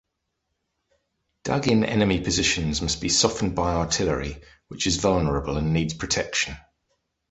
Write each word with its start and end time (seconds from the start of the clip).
Dug-in 1.43 1.85
enemy 1.85 2.21
positions 2.21 2.81
must 2.81 3.01
be 3.01 3.07
softened 3.09 3.53
by 3.55 3.75
artillery, 3.75 4.41
which 4.69 4.87
is 4.87 4.97
vulnerable 4.97 5.57
and 5.57 5.73
needs 5.73 5.93
protection. 5.93 6.57